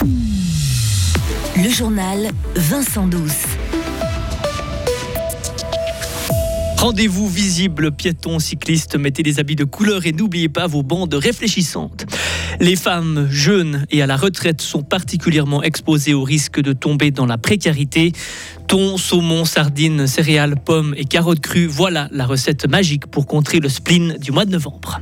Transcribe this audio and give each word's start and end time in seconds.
Le 0.00 1.68
journal 1.70 2.30
Vincent 2.54 3.08
Douce. 3.08 3.46
Rendez-vous 6.76 7.28
visible, 7.28 7.90
piétons, 7.90 8.38
cyclistes, 8.38 8.96
mettez 8.96 9.24
des 9.24 9.40
habits 9.40 9.56
de 9.56 9.64
couleur 9.64 10.06
et 10.06 10.12
n'oubliez 10.12 10.48
pas 10.48 10.68
vos 10.68 10.84
bandes 10.84 11.14
réfléchissantes. 11.14 12.06
Les 12.60 12.76
femmes 12.76 13.26
jeunes 13.30 13.86
et 13.90 14.00
à 14.00 14.06
la 14.06 14.16
retraite 14.16 14.60
sont 14.60 14.82
particulièrement 14.82 15.62
exposées 15.64 16.14
au 16.14 16.22
risque 16.22 16.60
de 16.60 16.72
tomber 16.72 17.10
dans 17.10 17.26
la 17.26 17.38
précarité. 17.38 18.12
Thon, 18.68 18.98
saumon, 18.98 19.44
sardines, 19.44 20.06
céréales, 20.06 20.56
pommes 20.64 20.94
et 20.96 21.06
carottes 21.06 21.40
crues, 21.40 21.66
voilà 21.66 22.08
la 22.12 22.26
recette 22.26 22.68
magique 22.68 23.06
pour 23.06 23.26
contrer 23.26 23.58
le 23.58 23.68
spleen 23.68 24.16
du 24.20 24.30
mois 24.30 24.44
de 24.44 24.52
novembre. 24.52 25.00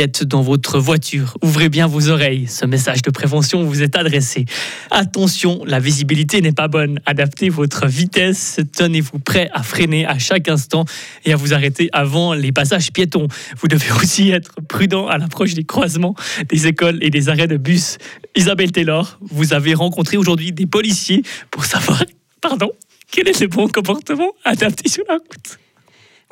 Dans 0.00 0.40
votre 0.40 0.78
voiture, 0.78 1.36
ouvrez 1.42 1.68
bien 1.68 1.86
vos 1.86 2.08
oreilles. 2.08 2.46
Ce 2.46 2.64
message 2.64 3.02
de 3.02 3.10
prévention 3.10 3.64
vous 3.64 3.82
est 3.82 3.96
adressé. 3.96 4.46
Attention, 4.90 5.62
la 5.66 5.78
visibilité 5.78 6.40
n'est 6.40 6.52
pas 6.52 6.68
bonne. 6.68 7.00
Adaptez 7.04 7.50
votre 7.50 7.86
vitesse. 7.86 8.60
Tenez-vous 8.74 9.18
prêt 9.18 9.50
à 9.52 9.62
freiner 9.62 10.06
à 10.06 10.18
chaque 10.18 10.48
instant 10.48 10.86
et 11.26 11.34
à 11.34 11.36
vous 11.36 11.52
arrêter 11.52 11.90
avant 11.92 12.32
les 12.32 12.50
passages 12.50 12.92
piétons. 12.92 13.28
Vous 13.60 13.68
devez 13.68 13.90
aussi 13.92 14.30
être 14.30 14.54
prudent 14.66 15.06
à 15.06 15.18
l'approche 15.18 15.52
des 15.52 15.64
croisements, 15.64 16.14
des 16.48 16.66
écoles 16.66 16.98
et 17.02 17.10
des 17.10 17.28
arrêts 17.28 17.48
de 17.48 17.58
bus. 17.58 17.98
Isabelle 18.34 18.72
Taylor, 18.72 19.18
vous 19.20 19.52
avez 19.52 19.74
rencontré 19.74 20.16
aujourd'hui 20.16 20.52
des 20.52 20.66
policiers 20.66 21.22
pour 21.50 21.66
savoir, 21.66 22.02
pardon, 22.40 22.70
quel 23.12 23.28
est 23.28 23.38
le 23.38 23.48
bon 23.48 23.68
comportement 23.68 24.32
adapté 24.46 24.88
sur 24.88 25.04
la 25.08 25.16
route. 25.16 25.58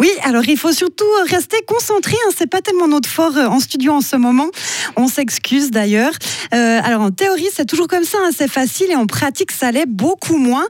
Oui, 0.01 0.11
alors 0.23 0.45
il 0.47 0.57
faut 0.57 0.73
surtout 0.73 1.05
rester 1.27 1.57
concentré. 1.67 2.15
Hein, 2.25 2.31
c'est 2.37 2.49
pas 2.49 2.61
tellement 2.61 2.87
notre 2.87 3.09
fort 3.09 3.37
euh, 3.37 3.47
en 3.47 3.59
studio 3.59 3.93
en 3.93 4.01
ce 4.01 4.15
moment. 4.15 4.47
On 4.97 5.09
s'excuse 5.09 5.73
d'ailleurs. 5.73 6.13
Euh, 6.55 6.81
alors 6.85 7.03
en 7.03 7.11
théorie, 7.11 7.49
c'est 7.53 7.67
toujours 7.67 7.89
comme 7.89 8.05
ça, 8.05 8.19
hein, 8.23 8.31
c'est 8.37 8.49
facile 8.49 8.93
et 8.93 8.95
en 8.95 9.07
pratique, 9.07 9.51
ça 9.51 9.73
l'est 9.73 9.89
beaucoup 9.89 10.37
moins. 10.37 10.67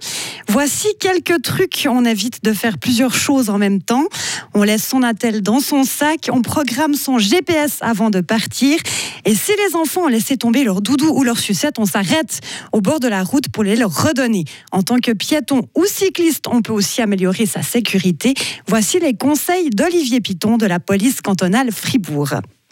Voici 0.49 0.89
quelques 0.99 1.43
trucs. 1.43 1.87
On 1.91 2.07
évite 2.07 2.43
de 2.43 2.55
faire 2.55 2.79
plusieurs 2.79 3.15
choses 3.15 3.51
en 3.51 3.59
même 3.59 3.83
temps. 3.83 4.07
On 4.55 4.63
laisse 4.63 4.87
son 4.87 5.03
attel 5.03 5.43
dans 5.43 5.61
son 5.61 5.85
sac. 5.85 6.31
On 6.33 6.41
programme 6.41 6.95
son 6.95 7.19
GPS 7.19 7.79
avant 7.83 8.09
de 8.09 8.21
partir. 8.21 8.79
Et 9.27 9.35
si 9.35 9.53
les 9.67 9.77
enfants 9.77 10.05
ont 10.05 10.09
laissé 10.09 10.39
tomber 10.39 10.65
leur 10.65 10.81
doudou 10.81 11.13
ou 11.15 11.23
leur 11.23 11.39
sucette, 11.39 11.79
on 11.79 11.85
s'arrête 11.85 12.41
au 12.73 12.81
bord 12.81 12.99
de 12.99 13.09
la 13.09 13.23
route 13.23 13.51
pour 13.51 13.63
les 13.63 13.77
leur 13.77 13.95
redonner. 13.95 14.45
En 14.73 14.83
tant 14.83 14.99
que 15.01 15.13
piéton 15.13 15.69
ou 15.75 15.85
cycliste, 15.85 16.47
on 16.49 16.63
peut 16.63 16.73
aussi 16.73 17.03
améliorer 17.03 17.45
sa 17.45 17.63
sécurité. 17.63 18.33
Voici 18.67 18.99
les 18.99 19.18
conseils 19.19 19.71
d'Olivier 19.71 20.21
Piton 20.21 20.57
de 20.57 20.67
la 20.67 20.81
police 20.81 21.21
cantonale 21.21 21.71
Fribourg. 21.73 22.31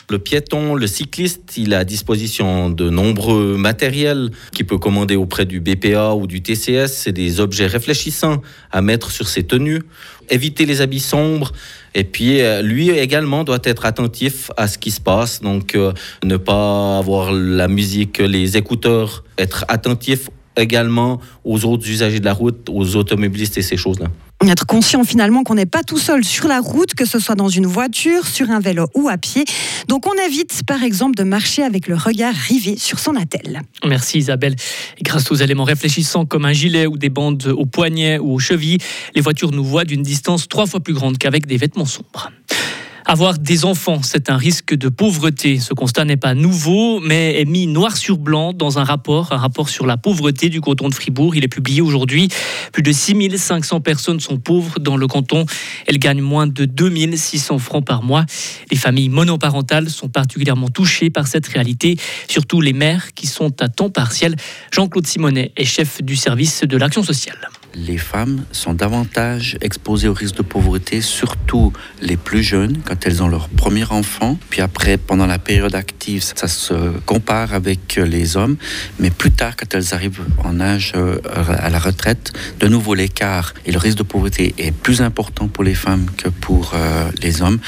Le 0.08 0.20
piéton, 0.20 0.76
le 0.76 0.86
cycliste, 0.86 1.56
il 1.56 1.74
a 1.74 1.80
à 1.80 1.84
disposition 1.84 2.70
de 2.70 2.88
nombreux 2.88 3.56
matériels 3.56 4.30
qu'il 4.52 4.64
peut 4.64 4.78
commander 4.78 5.16
auprès 5.16 5.46
du 5.46 5.58
BPA 5.58 6.14
ou 6.14 6.28
du 6.28 6.42
TCS. 6.42 6.92
C'est 6.92 7.12
des 7.12 7.40
objets 7.40 7.66
réfléchissants 7.66 8.40
à 8.70 8.82
mettre 8.82 9.10
sur 9.10 9.26
ses 9.26 9.42
tenues. 9.42 9.82
Éviter 10.30 10.64
les 10.64 10.80
habits 10.80 11.00
sombres. 11.00 11.50
Et 11.94 12.04
puis, 12.04 12.40
euh, 12.40 12.62
lui 12.62 12.90
également 12.90 13.42
doit 13.42 13.58
être 13.64 13.84
attentif 13.84 14.52
à 14.56 14.68
ce 14.68 14.78
qui 14.78 14.92
se 14.92 15.00
passe. 15.00 15.40
Donc, 15.40 15.74
euh, 15.74 15.92
ne 16.22 16.36
pas 16.36 16.98
avoir 16.98 17.32
la 17.32 17.66
musique, 17.66 18.18
les 18.18 18.56
écouteurs, 18.56 19.24
être 19.38 19.64
attentif 19.66 20.30
également 20.56 21.20
aux 21.44 21.64
autres 21.64 21.88
usagers 21.88 22.20
de 22.20 22.24
la 22.24 22.32
route, 22.32 22.68
aux 22.68 22.96
automobilistes 22.96 23.58
et 23.58 23.62
ces 23.62 23.76
choses-là. 23.76 24.06
Être 24.46 24.66
conscient 24.66 25.02
finalement 25.02 25.44
qu'on 25.44 25.54
n'est 25.54 25.66
pas 25.66 25.82
tout 25.82 25.98
seul 25.98 26.22
sur 26.22 26.46
la 26.46 26.60
route, 26.60 26.94
que 26.94 27.06
ce 27.06 27.18
soit 27.18 27.34
dans 27.34 27.48
une 27.48 27.66
voiture, 27.66 28.26
sur 28.26 28.50
un 28.50 28.60
vélo 28.60 28.86
ou 28.94 29.08
à 29.08 29.16
pied. 29.16 29.44
Donc 29.88 30.06
on 30.06 30.12
évite 30.26 30.62
par 30.66 30.82
exemple 30.82 31.14
de 31.14 31.24
marcher 31.24 31.62
avec 31.62 31.88
le 31.88 31.96
regard 31.96 32.34
rivé 32.34 32.76
sur 32.76 32.98
son 32.98 33.16
attel. 33.16 33.62
Merci 33.84 34.18
Isabelle. 34.18 34.54
Et 34.98 35.02
grâce 35.02 35.30
aux 35.30 35.36
éléments 35.36 35.64
réfléchissants 35.64 36.26
comme 36.26 36.44
un 36.44 36.52
gilet 36.52 36.86
ou 36.86 36.98
des 36.98 37.08
bandes 37.08 37.46
aux 37.56 37.66
poignets 37.66 38.18
ou 38.18 38.34
aux 38.34 38.38
chevilles, 38.38 38.78
les 39.14 39.22
voitures 39.22 39.52
nous 39.52 39.64
voient 39.64 39.84
d'une 39.84 40.02
distance 40.02 40.48
trois 40.48 40.66
fois 40.66 40.80
plus 40.80 40.94
grande 40.94 41.16
qu'avec 41.16 41.46
des 41.46 41.56
vêtements 41.56 41.86
sombres. 41.86 42.30
Avoir 43.08 43.38
des 43.38 43.64
enfants, 43.64 44.00
c'est 44.02 44.30
un 44.30 44.36
risque 44.36 44.74
de 44.74 44.88
pauvreté. 44.88 45.60
Ce 45.60 45.72
constat 45.74 46.04
n'est 46.04 46.16
pas 46.16 46.34
nouveau, 46.34 46.98
mais 46.98 47.40
est 47.40 47.44
mis 47.44 47.68
noir 47.68 47.96
sur 47.96 48.18
blanc 48.18 48.52
dans 48.52 48.80
un 48.80 48.84
rapport, 48.84 49.32
un 49.32 49.36
rapport 49.36 49.68
sur 49.68 49.86
la 49.86 49.96
pauvreté 49.96 50.48
du 50.48 50.60
canton 50.60 50.88
de 50.88 50.94
Fribourg. 50.94 51.36
Il 51.36 51.44
est 51.44 51.48
publié 51.48 51.80
aujourd'hui. 51.80 52.28
Plus 52.72 52.82
de 52.82 52.90
6500 52.90 53.80
personnes 53.80 54.18
sont 54.18 54.38
pauvres 54.38 54.80
dans 54.80 54.96
le 54.96 55.06
canton. 55.06 55.46
Elles 55.86 56.00
gagnent 56.00 56.20
moins 56.20 56.48
de 56.48 56.64
2600 56.64 57.60
francs 57.60 57.84
par 57.84 58.02
mois. 58.02 58.26
Les 58.72 58.76
familles 58.76 59.08
monoparentales 59.08 59.88
sont 59.88 60.08
particulièrement 60.08 60.68
touchées 60.68 61.08
par 61.08 61.28
cette 61.28 61.46
réalité, 61.46 61.96
surtout 62.26 62.60
les 62.60 62.72
mères 62.72 63.14
qui 63.14 63.28
sont 63.28 63.62
à 63.62 63.68
temps 63.68 63.88
partiel. 63.90 64.34
Jean-Claude 64.72 65.06
Simonet 65.06 65.52
est 65.56 65.64
chef 65.64 66.02
du 66.02 66.16
service 66.16 66.64
de 66.64 66.76
l'action 66.76 67.04
sociale 67.04 67.38
les 67.74 67.98
femmes 67.98 68.44
sont 68.52 68.74
davantage 68.74 69.56
exposées 69.60 70.08
au 70.08 70.14
risque 70.14 70.36
de 70.36 70.42
pauvreté, 70.42 71.00
surtout 71.00 71.72
les 72.00 72.16
plus 72.16 72.42
jeunes, 72.42 72.78
quand 72.84 73.06
elles 73.06 73.22
ont 73.22 73.28
leur 73.28 73.48
premier 73.48 73.84
enfant. 73.90 74.38
Puis 74.50 74.60
après, 74.60 74.96
pendant 74.96 75.26
la 75.26 75.38
période 75.38 75.74
active, 75.74 76.22
ça 76.22 76.48
se 76.48 76.74
compare 77.04 77.54
avec 77.54 77.96
les 77.96 78.36
hommes. 78.36 78.56
Mais 78.98 79.10
plus 79.10 79.30
tard, 79.30 79.56
quand 79.56 79.74
elles 79.74 79.94
arrivent 79.94 80.22
en 80.42 80.60
âge 80.60 80.92
euh, 80.96 81.18
à 81.48 81.68
la 81.70 81.78
retraite, 81.78 82.32
de 82.60 82.68
nouveau 82.68 82.94
l'écart 82.94 83.54
et 83.64 83.72
le 83.72 83.78
risque 83.78 83.98
de 83.98 84.02
pauvreté 84.02 84.54
est 84.58 84.72
plus 84.72 85.02
important 85.02 85.48
pour 85.48 85.64
les 85.64 85.74
femmes 85.74 86.06
que 86.16 86.28
pour 86.28 86.72
euh, 86.74 87.10
les 87.22 87.42
hommes. 87.42 87.58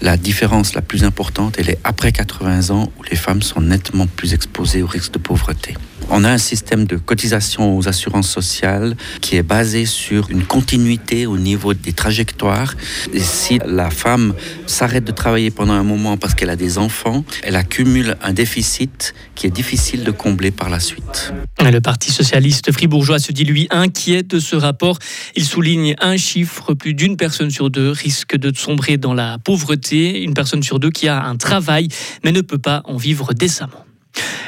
La 0.00 0.16
différence 0.16 0.74
la 0.74 0.82
plus 0.82 1.04
importante, 1.04 1.56
elle 1.58 1.70
est 1.70 1.78
après 1.84 2.12
80 2.12 2.70
ans, 2.70 2.92
où 2.98 3.02
les 3.04 3.16
femmes 3.16 3.42
sont 3.42 3.60
nettement 3.60 4.06
plus 4.06 4.34
exposées 4.34 4.82
au 4.82 4.86
risque 4.86 5.12
de 5.12 5.18
pauvreté. 5.18 5.74
On 6.14 6.24
a 6.24 6.30
un 6.30 6.36
système 6.36 6.84
de 6.84 6.98
cotisation 6.98 7.74
aux 7.74 7.88
assurances 7.88 8.28
sociales 8.28 8.96
qui 9.22 9.36
est 9.36 9.42
basé 9.42 9.86
sur 9.86 10.28
une 10.28 10.44
continuité 10.44 11.24
au 11.24 11.38
niveau 11.38 11.72
des 11.72 11.94
trajectoires. 11.94 12.74
Si 13.16 13.58
la 13.64 13.88
femme 13.88 14.34
s'arrête 14.66 15.04
de 15.04 15.12
travailler 15.12 15.50
pendant 15.50 15.72
un 15.72 15.82
moment 15.82 16.18
parce 16.18 16.34
qu'elle 16.34 16.50
a 16.50 16.56
des 16.56 16.76
enfants, 16.76 17.24
elle 17.42 17.56
accumule 17.56 18.18
un 18.22 18.34
déficit 18.34 19.14
qui 19.34 19.46
est 19.46 19.50
difficile 19.50 20.04
de 20.04 20.10
combler 20.10 20.50
par 20.50 20.68
la 20.68 20.80
suite. 20.80 21.32
Le 21.58 21.80
Parti 21.80 22.12
socialiste 22.12 22.72
fribourgeois 22.72 23.18
se 23.18 23.32
dit 23.32 23.44
lui 23.44 23.66
inquiet 23.70 24.22
de 24.22 24.38
ce 24.38 24.54
rapport. 24.54 24.98
Il 25.34 25.46
souligne 25.46 25.94
un 25.98 26.18
chiffre, 26.18 26.74
plus 26.74 26.92
d'une 26.92 27.16
personne 27.16 27.50
sur 27.50 27.70
deux 27.70 27.90
risque 27.90 28.36
de 28.36 28.54
sombrer 28.54 28.98
dans 28.98 29.14
la 29.14 29.38
pauvreté, 29.38 30.22
une 30.22 30.34
personne 30.34 30.62
sur 30.62 30.78
deux 30.78 30.90
qui 30.90 31.08
a 31.08 31.24
un 31.24 31.36
travail 31.36 31.88
mais 32.22 32.32
ne 32.32 32.42
peut 32.42 32.58
pas 32.58 32.82
en 32.84 32.98
vivre 32.98 33.32
décemment. 33.32 33.86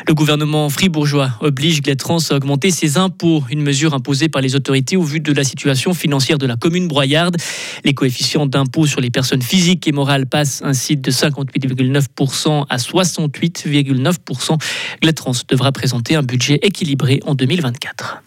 Le 0.06 0.12
gouvernement 0.12 0.68
fribourgeois 0.68 1.30
oblige 1.40 1.80
Gletrans 1.80 2.18
à 2.30 2.34
augmenter 2.34 2.70
ses 2.70 2.98
impôts, 2.98 3.42
une 3.50 3.62
mesure 3.62 3.94
imposée 3.94 4.28
par 4.28 4.42
les 4.42 4.54
autorités 4.54 4.98
au 4.98 5.02
vu 5.02 5.20
de 5.20 5.32
la 5.32 5.44
situation 5.44 5.94
financière 5.94 6.36
de 6.36 6.46
la 6.46 6.56
commune 6.56 6.88
broyarde. 6.88 7.36
Les 7.84 7.94
coefficients 7.94 8.46
d'impôt 8.46 8.86
sur 8.86 9.00
les 9.00 9.10
personnes 9.10 9.40
physiques 9.40 9.88
et 9.88 9.92
morales 9.92 10.26
passent 10.26 10.60
ainsi 10.62 10.98
de 10.98 11.10
58,9% 11.10 12.66
à 12.68 12.76
68,9%. 12.76 14.58
Gletrans 15.00 15.32
devra 15.48 15.72
présenter 15.72 16.16
un 16.16 16.22
budget 16.22 16.58
équilibré 16.62 17.20
en 17.24 17.34
2024. 17.34 18.22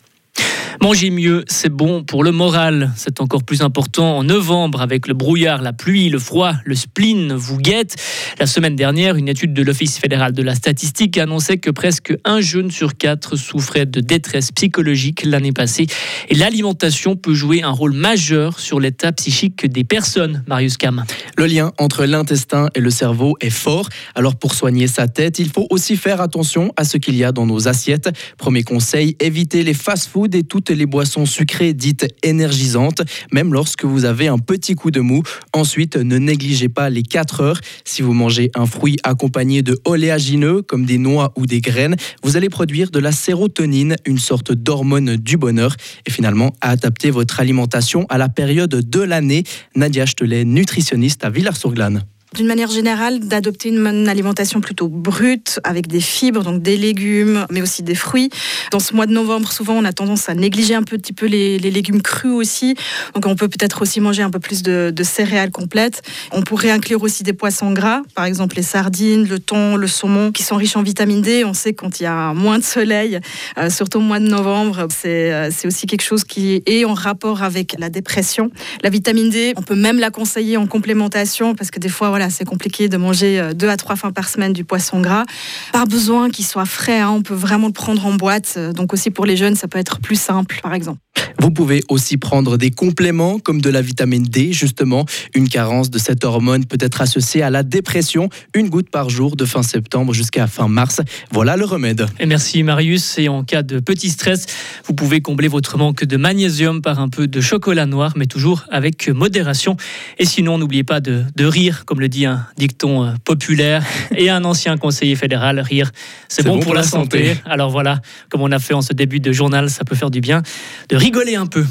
Manger 0.81 1.09
mieux, 1.09 1.43
c'est 1.47 1.69
bon 1.69 2.03
pour 2.03 2.23
le 2.23 2.31
moral. 2.31 2.91
C'est 2.95 3.19
encore 3.19 3.43
plus 3.43 3.61
important 3.61 4.17
en 4.17 4.23
novembre 4.23 4.81
avec 4.81 5.07
le 5.07 5.15
brouillard, 5.15 5.61
la 5.63 5.73
pluie, 5.73 6.09
le 6.09 6.19
froid, 6.19 6.53
le 6.65 6.75
spleen 6.75 7.33
vous 7.33 7.57
guette. 7.57 7.95
La 8.39 8.45
semaine 8.45 8.75
dernière, 8.75 9.15
une 9.15 9.27
étude 9.27 9.53
de 9.53 9.63
l'Office 9.63 9.97
fédéral 9.97 10.33
de 10.33 10.43
la 10.43 10.53
statistique 10.53 11.17
annonçait 11.17 11.57
que 11.57 11.71
presque 11.71 12.13
un 12.25 12.41
jeune 12.41 12.69
sur 12.69 12.95
quatre 12.95 13.35
souffrait 13.37 13.87
de 13.87 14.01
détresse 14.01 14.51
psychologique 14.51 15.23
l'année 15.25 15.51
passée. 15.51 15.87
Et 16.29 16.35
l'alimentation 16.35 17.15
peut 17.15 17.33
jouer 17.33 17.63
un 17.63 17.71
rôle 17.71 17.93
majeur 17.93 18.59
sur 18.59 18.79
l'état 18.79 19.11
psychique 19.11 19.65
des 19.65 19.83
personnes, 19.83 20.43
Marius 20.47 20.77
Cam. 20.77 21.05
Le 21.37 21.47
lien 21.47 21.71
entre 21.79 22.05
l'intestin 22.05 22.69
et 22.75 22.81
le 22.81 22.91
cerveau 22.91 23.35
est 23.41 23.49
fort. 23.49 23.89
Alors 24.13 24.35
pour 24.35 24.53
soigner 24.53 24.87
sa 24.87 25.07
tête, 25.07 25.39
il 25.39 25.49
faut 25.49 25.65
aussi 25.71 25.97
faire 25.97 26.21
attention 26.21 26.71
à 26.77 26.83
ce 26.83 26.97
qu'il 26.97 27.15
y 27.15 27.23
a 27.23 27.31
dans 27.31 27.47
nos 27.47 27.67
assiettes. 27.67 28.09
Premier 28.37 28.61
conseil, 28.61 29.15
évitez 29.19 29.63
les 29.63 29.73
fast-foods 29.73 30.35
et 30.35 30.43
les 30.69 30.85
boissons 30.85 31.25
sucrées 31.25 31.73
dites 31.73 32.07
énergisantes, 32.23 33.01
même 33.31 33.53
lorsque 33.53 33.85
vous 33.85 34.05
avez 34.05 34.27
un 34.27 34.37
petit 34.37 34.75
coup 34.75 34.91
de 34.91 34.99
mou. 34.99 35.23
Ensuite, 35.53 35.95
ne 35.95 36.17
négligez 36.17 36.69
pas 36.69 36.89
les 36.89 37.03
4 37.03 37.41
heures. 37.41 37.61
Si 37.85 38.01
vous 38.01 38.13
mangez 38.13 38.51
un 38.55 38.65
fruit 38.65 38.97
accompagné 39.03 39.61
de 39.61 39.79
oléagineux, 39.85 40.61
comme 40.61 40.85
des 40.85 40.97
noix 40.97 41.33
ou 41.35 41.45
des 41.45 41.61
graines, 41.61 41.95
vous 42.23 42.37
allez 42.37 42.49
produire 42.49 42.91
de 42.91 42.99
la 42.99 43.11
sérotonine, 43.11 43.95
une 44.05 44.19
sorte 44.19 44.51
d'hormone 44.51 45.15
du 45.15 45.37
bonheur. 45.37 45.75
Et 46.05 46.11
finalement, 46.11 46.53
adapter 46.61 47.11
votre 47.11 47.39
alimentation 47.39 48.05
à 48.09 48.17
la 48.17 48.29
période 48.29 48.89
de 48.89 48.99
l'année. 49.01 49.43
Nadia 49.75 50.05
Chtelet, 50.05 50.45
nutritionniste 50.45 51.23
à 51.23 51.29
Villars-sur-Glane. 51.29 52.03
D'une 52.37 52.47
manière 52.47 52.69
générale, 52.69 53.19
d'adopter 53.19 53.69
une 53.69 54.07
alimentation 54.07 54.61
plutôt 54.61 54.87
brute, 54.87 55.59
avec 55.63 55.87
des 55.87 55.99
fibres, 55.99 56.43
donc 56.43 56.61
des 56.61 56.77
légumes, 56.77 57.45
mais 57.49 57.63
aussi 57.63 57.81
des 57.81 57.95
fruits. 57.95 58.29
Dans 58.71 58.79
ce 58.79 58.93
mois 58.93 59.07
de 59.07 59.11
novembre, 59.11 59.51
souvent, 59.51 59.73
on 59.73 59.83
a 59.83 59.91
tendance 59.91 60.29
à 60.29 60.35
négliger 60.35 60.75
un 60.75 60.83
petit 60.83 61.13
peu 61.13 61.25
les, 61.25 61.57
légumes 61.57 62.01
crus 62.01 62.31
aussi. 62.31 62.75
Donc, 63.15 63.25
on 63.25 63.35
peut 63.35 63.47
peut-être 63.47 63.81
aussi 63.81 63.99
manger 63.99 64.21
un 64.21 64.29
peu 64.29 64.39
plus 64.39 64.61
de, 64.61 64.93
céréales 65.03 65.51
complètes. 65.51 66.03
On 66.31 66.43
pourrait 66.43 66.69
inclure 66.69 67.01
aussi 67.01 67.23
des 67.23 67.33
poissons 67.33 67.71
gras, 67.71 68.01
par 68.13 68.25
exemple 68.25 68.55
les 68.55 68.61
sardines, 68.61 69.27
le 69.27 69.39
thon, 69.39 69.75
le 69.75 69.87
saumon, 69.87 70.31
qui 70.31 70.43
sont 70.43 70.57
riches 70.57 70.75
en 70.75 70.83
vitamine 70.83 71.21
D. 71.21 71.43
On 71.43 71.53
sait 71.53 71.73
quand 71.73 71.99
il 71.99 72.03
y 72.03 72.05
a 72.07 72.33
moins 72.33 72.59
de 72.59 72.63
soleil, 72.63 73.19
euh, 73.57 73.69
surtout 73.69 73.97
au 73.97 74.01
mois 74.01 74.19
de 74.19 74.27
novembre, 74.27 74.87
euh, 75.05 75.49
c'est 75.51 75.67
aussi 75.67 75.87
quelque 75.87 76.03
chose 76.03 76.23
qui 76.23 76.61
est 76.65 76.85
en 76.85 76.93
rapport 76.93 77.41
avec 77.41 77.75
la 77.79 77.89
dépression. 77.89 78.51
La 78.83 78.89
vitamine 78.89 79.29
D, 79.29 79.53
on 79.57 79.63
peut 79.63 79.75
même 79.75 79.99
la 79.99 80.11
conseiller 80.11 80.57
en 80.57 80.67
complémentation 80.67 81.55
parce 81.55 81.71
que 81.71 81.79
des 81.79 81.89
fois, 81.89 82.09
voilà, 82.09 82.26
c'est 82.29 82.45
compliqué 82.45 82.89
de 82.89 82.97
manger 82.97 83.39
euh, 83.39 83.53
deux 83.53 83.69
à 83.69 83.77
trois 83.77 83.95
fois 83.95 84.11
par 84.11 84.29
semaine 84.29 84.53
du 84.53 84.63
poisson 84.63 85.01
gras. 85.01 85.25
Pas 85.73 85.85
besoin 85.85 86.29
qu'il 86.29 86.45
soit 86.45 86.65
frais, 86.65 86.99
hein, 86.99 87.11
on 87.11 87.21
peut 87.21 87.33
vraiment 87.33 87.67
le 87.67 87.73
prendre 87.73 88.05
en 88.05 88.13
boîte. 88.13 88.59
Donc 88.75 88.93
aussi 88.93 89.11
pour 89.11 89.25
les 89.25 89.37
jeunes, 89.37 89.55
ça 89.55 89.67
peut 89.67 89.79
être 89.79 89.99
plus 89.99 90.19
simple, 90.19 90.59
par 90.61 90.73
exemple. 90.73 90.99
Vous 91.39 91.51
pouvez 91.51 91.83
aussi 91.89 92.17
prendre 92.17 92.57
des 92.57 92.71
compléments 92.71 93.39
comme 93.39 93.61
de 93.61 93.69
la 93.69 93.81
vitamine 93.81 94.23
D, 94.23 94.51
justement. 94.53 95.05
Une 95.35 95.47
carence 95.47 95.89
de 95.89 95.99
cette 95.99 96.25
hormone 96.25 96.65
peut 96.65 96.77
être 96.79 97.01
associée 97.01 97.41
à 97.41 97.49
la 97.49 97.63
dépression. 97.63 98.29
Une 98.55 98.69
goutte 98.69 98.89
par 98.89 99.09
jour 99.09 99.35
de 99.35 99.45
fin 99.45 99.63
septembre 99.63 100.13
jusqu'à 100.13 100.47
fin 100.47 100.67
mars. 100.67 101.01
Voilà 101.31 101.55
le 101.55 101.65
remède. 101.65 102.07
Et 102.19 102.25
merci 102.25 102.63
Marius. 102.63 103.19
Et 103.19 103.29
en 103.29 103.43
cas 103.43 103.63
de 103.63 103.79
petit 103.79 104.09
stress, 104.09 104.45
vous 104.85 104.93
pouvez 104.93 105.21
combler 105.21 105.47
votre 105.47 105.77
manque 105.77 106.03
de 106.03 106.17
magnésium 106.17 106.81
par 106.81 106.99
un 106.99 107.09
peu 107.09 107.27
de 107.27 107.39
chocolat 107.39 107.85
noir, 107.85 108.13
mais 108.15 108.25
toujours 108.25 108.65
avec 108.71 109.07
modération. 109.09 109.77
Et 110.17 110.25
sinon, 110.25 110.57
n'oubliez 110.57 110.83
pas 110.83 110.99
de, 110.99 111.23
rire, 111.39 111.85
comme 111.85 111.99
le 111.99 112.06
dit 112.07 112.25
un 112.25 112.45
dicton 112.57 113.03
euh, 113.03 113.11
populaire 113.23 113.83
et 114.15 114.29
un 114.29 114.43
ancien 114.43 114.77
conseiller 114.77 115.15
fédéral. 115.15 115.59
Rire, 115.59 115.91
c'est 116.27 116.43
bon, 116.43 116.59
pour, 116.59 116.73
la 116.73 116.83
santé. 116.83 117.35
santé. 117.35 117.41
Alors 117.45 117.69
voilà, 117.69 118.01
comme 118.29 118.41
on 118.41 118.51
a 118.51 118.59
fait 118.59 118.73
en 118.73 118.81
ce 118.81 118.93
début 118.93 119.19
de 119.19 119.31
journal, 119.31 119.69
ça 119.69 119.83
peut 119.83 119.95
faire 119.95 120.11
du 120.11 120.21
bien 120.21 120.41
de 120.89 120.95
rigoler 120.95 121.35
un 121.35 121.47
peu. 121.47 121.65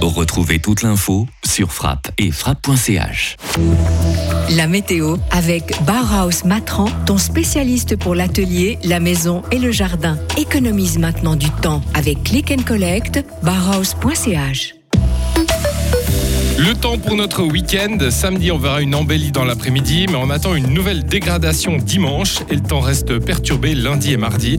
Retrouvez 0.00 0.58
toute 0.58 0.82
l'info 0.82 1.26
sur 1.44 1.72
frappe 1.72 2.10
et 2.18 2.30
frappe.ch. 2.30 3.36
La 4.50 4.66
météo 4.66 5.16
avec 5.30 5.74
Bauhaus 5.82 6.44
Matran, 6.44 6.86
ton 7.06 7.16
spécialiste 7.16 7.96
pour 7.96 8.14
l'atelier, 8.14 8.78
la 8.84 9.00
maison 9.00 9.42
et 9.50 9.58
le 9.58 9.70
jardin. 9.70 10.18
Économise 10.36 10.98
maintenant 10.98 11.36
du 11.36 11.50
temps 11.50 11.82
avec 11.94 12.22
Click 12.22 12.50
and 12.50 12.64
Collect, 12.64 13.24
bauhaus.ch. 13.42 14.83
Le 16.56 16.72
temps 16.72 16.98
pour 16.98 17.16
notre 17.16 17.42
week-end. 17.42 17.98
Samedi, 18.10 18.52
on 18.52 18.58
verra 18.58 18.80
une 18.80 18.94
embellie 18.94 19.32
dans 19.32 19.44
l'après-midi, 19.44 20.06
mais 20.08 20.14
on 20.14 20.30
attend 20.30 20.54
une 20.54 20.72
nouvelle 20.72 21.04
dégradation 21.04 21.78
dimanche 21.78 22.38
et 22.48 22.54
le 22.54 22.60
temps 22.60 22.78
reste 22.78 23.18
perturbé 23.18 23.74
lundi 23.74 24.12
et 24.12 24.16
mardi. 24.16 24.58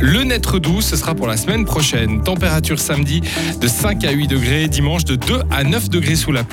Le 0.00 0.22
naître 0.22 0.58
doux, 0.58 0.82
ce 0.82 0.96
sera 0.96 1.14
pour 1.14 1.26
la 1.26 1.38
semaine 1.38 1.64
prochaine. 1.64 2.22
Température 2.22 2.78
samedi 2.78 3.22
de 3.58 3.68
5 3.68 4.04
à 4.04 4.10
8 4.10 4.26
degrés, 4.26 4.68
dimanche 4.68 5.04
de 5.04 5.16
2 5.16 5.40
à 5.50 5.64
9 5.64 5.88
degrés 5.88 6.16
sous 6.16 6.30
la 6.30 6.44
pluie. 6.44 6.48